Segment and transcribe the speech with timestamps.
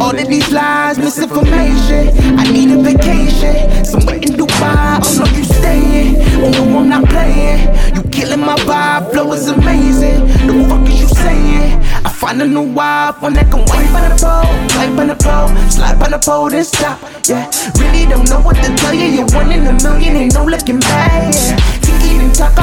[0.00, 2.08] All of these lies, misinformation.
[2.38, 3.84] I need a vacation.
[3.84, 5.00] Somewhere in Dubai.
[5.02, 6.16] Oh no, you staying.
[6.42, 7.66] Oh no, I'm not playing.
[7.94, 9.12] You killing my vibe.
[9.12, 10.26] Flow is amazing.
[10.46, 11.80] The fuck is you saying?
[12.04, 15.16] I find a new wife, one that can wipe on the pole, wipe on the
[15.16, 17.00] pole, slide on the pole, then stop.
[17.26, 19.06] Yeah, really don't know what to tell you.
[19.06, 21.34] You're one in a million, ain't no looking back.
[21.34, 21.78] Yeah.
[22.18, 22.62] And Taka,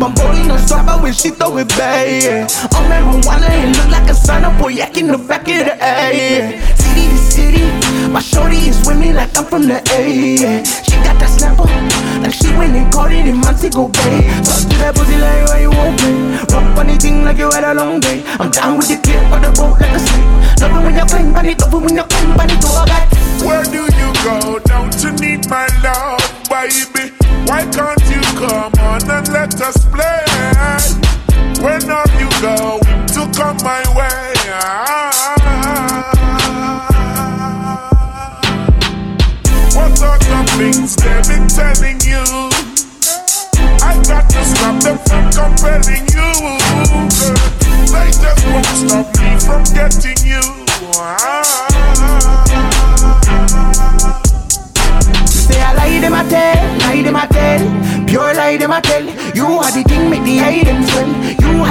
[0.00, 2.06] Bamboli no swapper when she throw it back.
[2.22, 2.48] Yeah.
[2.74, 4.14] Oh, marijuana, it look like a
[9.68, 10.34] the A.
[10.40, 10.62] Yeah.
[10.64, 11.68] She got that snapper,
[12.24, 14.24] like she went and caught it in Montego Bay.
[14.24, 14.42] Eh.
[14.42, 16.16] Talk to that pussy like why you won't play.
[16.48, 18.24] Rock on thing like you had a long day.
[18.40, 20.28] I'm down with the clip of the boat like a snake.
[20.64, 22.84] Love it when you climb on it, love it when you climb on it, I
[22.88, 24.58] got where do you go?
[24.66, 26.18] Don't you need my love,
[26.50, 27.14] baby?
[27.46, 30.27] Why can't you come on and let us play?
[40.58, 42.24] Things they've been telling you?
[43.78, 46.30] I got to stop them from compelling you.
[47.94, 50.42] They just won't stop me from getting you.
[55.30, 57.62] Say I lie them a tell, lie them a tell
[58.06, 60.87] Pure lie them a tell You are the thing make the You are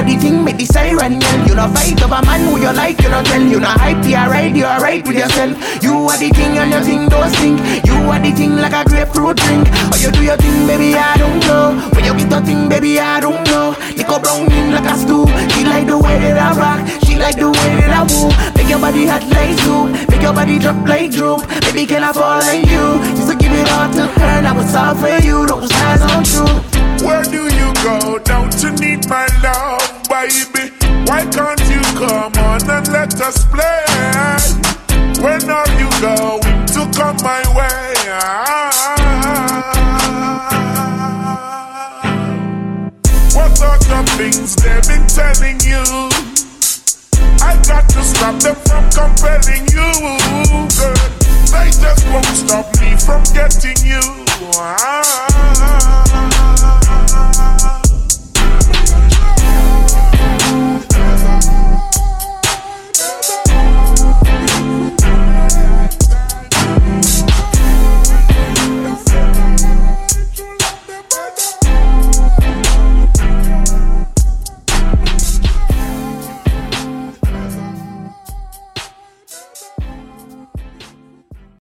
[0.07, 3.09] the thing make the siren yell You not fight over man who you like you
[3.09, 3.41] not tell.
[3.41, 5.53] You not hype you alright you alright with yourself.
[5.83, 7.59] You are the thing and your thing don't stink.
[7.85, 9.67] You are the thing like a grapefruit drink.
[9.91, 11.75] Or you do your thing baby I don't know.
[11.91, 13.75] When you get your thing baby I don't know.
[13.95, 15.27] Nico brown in like a stew.
[15.51, 16.79] She like the way that I rock.
[17.03, 18.31] She like the way that I move.
[18.55, 19.91] Make your body hot like soup.
[20.09, 21.43] Make your body drop like droop.
[21.67, 22.85] Baby can I fall like you?
[23.15, 24.26] Just to give it all to her
[30.07, 30.71] baby.
[31.05, 33.85] Why can't you come on and let us play?
[35.21, 37.93] When are you going to come my way?
[43.35, 45.83] What are the things they've been telling you?
[47.41, 49.87] I got to stop them from compelling you.
[50.77, 51.27] Girl.
[51.51, 54.01] They just won't stop me from getting you.
[54.55, 56.36] Ah.